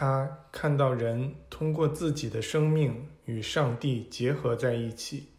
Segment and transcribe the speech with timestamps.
[0.00, 5.30] 他看到人通过自己的生命与上帝结合在一起，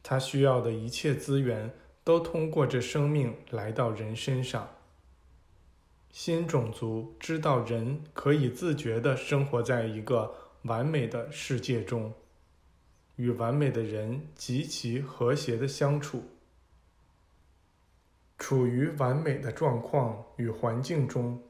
[0.00, 1.74] 他需要的一切资源
[2.04, 4.68] 都通过这生命来到人身上。
[6.12, 10.32] 新种族知道人可以自觉地生活在一个
[10.62, 12.14] 完美的世界中，
[13.16, 16.22] 与完美的人极其和谐的相处，
[18.38, 21.42] 处于完美的状况与环境中，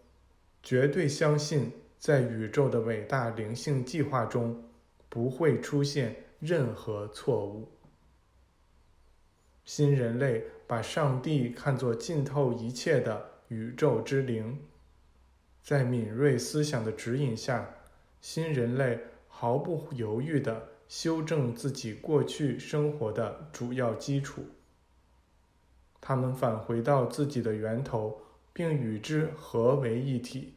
[0.62, 1.70] 绝对相信。
[2.04, 4.62] 在宇宙的伟大灵性计划中，
[5.08, 7.66] 不会出现任何错误。
[9.64, 14.60] 新人类把上帝看作浸透一切的宇宙之灵，
[15.62, 17.74] 在敏锐思想的指引下，
[18.20, 24.44] 新人类毫不犹豫地修正自己过去生活的主要基础。
[26.02, 28.20] 他们返回到自己的源头，
[28.52, 30.52] 并与之合为一体。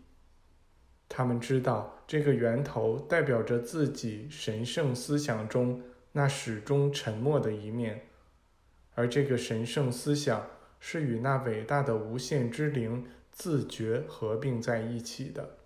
[1.09, 8.07] 他们知道这个源头代表着自己神圣思想中那始终沉默的一面，
[8.95, 10.47] 而这个神圣思想
[10.79, 15.57] 是与那伟大的无限之灵自觉合并在一起的。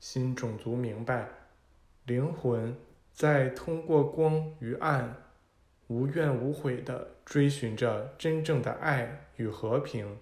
[0.00, 1.28] 新种族明白，
[2.06, 2.76] 灵魂
[3.12, 5.16] 在通过光与暗，
[5.86, 10.18] 无怨无悔地追寻着真正的爱与和平。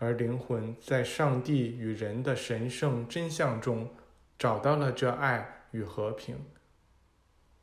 [0.00, 3.94] 而灵魂在上帝与人的神圣真相中
[4.38, 6.42] 找到了这爱与和平。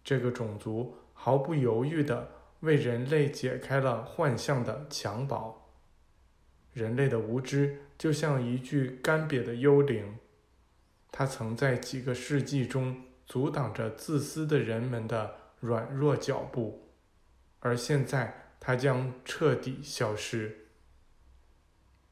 [0.03, 5.55] 这个种族毫不犹豫地为人类解开了幻象的襁褓。
[6.73, 10.19] 人类的无知就像一具干瘪的幽灵，
[11.11, 16.87] 它曾在几个世纪中阻挡着自私的人们的软弱脚步，
[17.61, 20.66] 而现在它将彻底消失。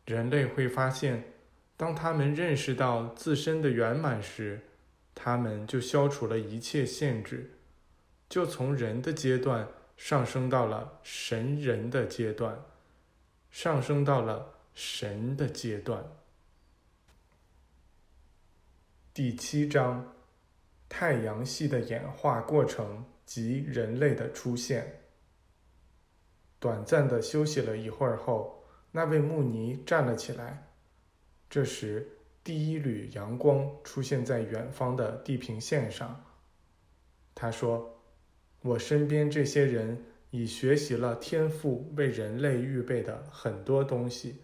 [0.06, 1.34] 人类会发现，
[1.76, 4.62] 当他们认识到自身的圆满时，
[5.16, 7.58] 他们就消除了一切限制，
[8.30, 9.68] 就从人的阶段
[9.98, 12.64] 上升到了神人的阶段，
[13.50, 16.06] 上升到了神的阶段。
[19.12, 20.14] 第七章：
[20.88, 25.02] 太阳系的演化过程及人类的出现。
[26.60, 28.62] 短暂的休息了一会儿后。
[28.96, 30.70] 那位穆尼站了起来。
[31.50, 32.08] 这时，
[32.46, 36.24] 第一缕阳光出现在远方的地平线上。
[37.36, 38.00] 他说
[38.64, 40.02] ：“我身边这些人
[40.32, 44.38] 已学习了天赋为人类预备的很多东西。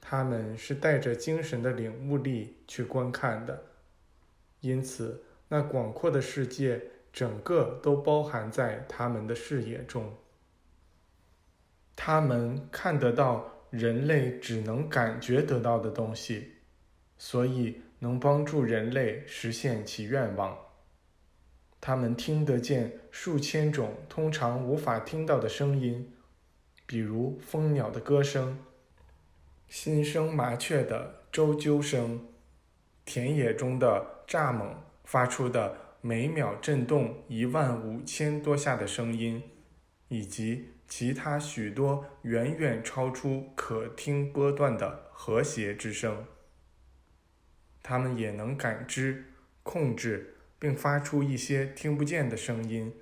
[0.00, 3.60] 他们是带着精神的领悟力去观看的，
[4.60, 6.80] 因此那广阔的世界
[7.12, 10.16] 整个都包含在他们的视野中。”
[11.96, 16.52] 他们看得到人类只能感觉得到的东西，
[17.18, 20.56] 所以能帮助人类实现其愿望。
[21.80, 26.12] 他们听得见数千种通常无法听到的声音，
[26.86, 28.58] 比如蜂鸟的歌声、
[29.68, 32.26] 新生麻雀的啾啾声、
[33.04, 34.74] 田野中的蚱蜢
[35.04, 39.42] 发出的每秒震动一万五千多下的声音，
[40.08, 40.75] 以及。
[40.88, 46.24] 其他许多远远超出可听波段的和谐之声，
[47.82, 49.24] 他们也能感知、
[49.62, 52.94] 控制并发出一些听不见的声音。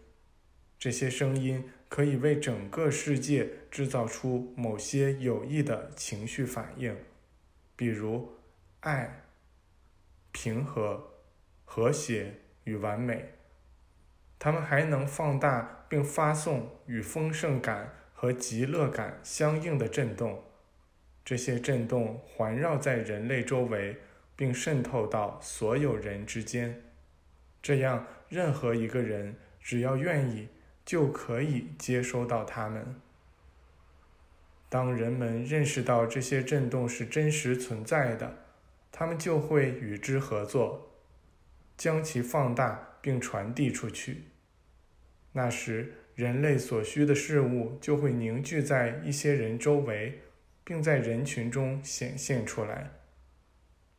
[0.79, 6.97] 这些声音可以为整个世界制造出某些有益的情绪反应，
[7.77, 8.33] 比如
[8.81, 9.25] 爱、
[10.33, 11.13] 平和、
[11.65, 13.34] 和谐与完美。
[14.39, 20.43] 它们还能放大并发送与丰盛感和极乐感相应的震动，
[21.25, 23.99] 这些震动环绕在人类周围，
[24.37, 26.83] 并渗透到所有人之间。
[27.63, 30.49] 这样，任何一个人只要愿意，
[30.85, 33.01] 就可以接收到它们。
[34.69, 38.45] 当人们认识到这些震动是真实存在的，
[38.93, 40.91] 他们就会与之合作，
[41.77, 44.25] 将其放大并传递出去。
[45.37, 50.21] 那时，人类所需的事物就会凝聚在一些人周围，
[50.63, 52.93] 并在人群中显现出来。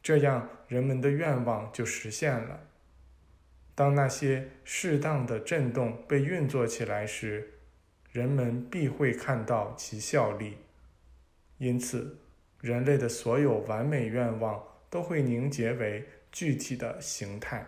[0.01, 2.61] 这样，人们的愿望就实现了。
[3.75, 7.55] 当那些适当的震动被运作起来时，
[8.13, 10.57] 人们必会看到其效力。
[11.57, 12.17] 因此，
[12.61, 17.65] 人类的所有完美愿望都会凝结为具体的形态。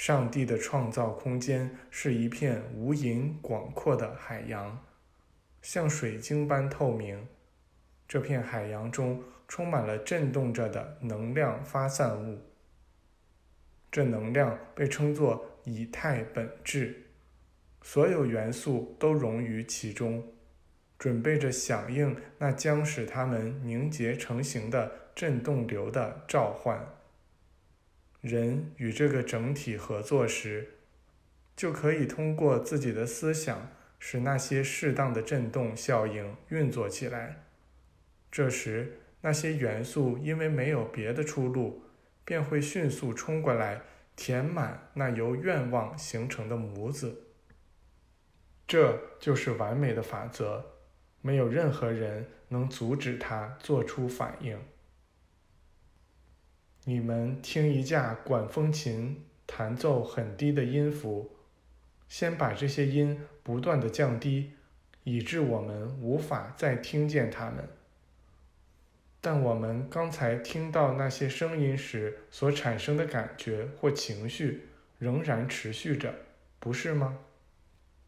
[0.00, 4.78] 上帝的创造空间是一片无垠广阔的海洋，
[5.60, 7.26] 像水晶般透明。
[8.06, 12.38] 这片海洋中充满了震动着的能量发散物。
[13.90, 17.08] 这能量被称作以太本质，
[17.82, 20.22] 所有元素都融于其中，
[20.96, 26.86] 准备着响应那将使它们凝结成型的震动流的召唤。
[28.20, 30.70] 人与这个整体合作时，
[31.56, 33.70] 就可以通过自己的思想。
[34.00, 37.42] 使那些适当的振动效应运作起来，
[38.30, 41.82] 这时那些元素因为没有别的出路，
[42.24, 43.82] 便会迅速冲过来，
[44.14, 47.24] 填满那由愿望形成的模子。
[48.68, 50.64] 这就是完美的法则，
[51.20, 54.56] 没有任何人能阻止它做出反应。
[56.88, 61.30] 你们听一架管风琴弹奏很低的音符。
[62.08, 64.52] 先把这些音不断的降低，
[65.04, 67.68] 以致我们无法再听见它们。
[69.20, 74.68] 但我们刚才听到那些声音时所产生的感觉或情绪
[74.98, 76.14] 仍然持续着，
[76.58, 77.18] 不是吗？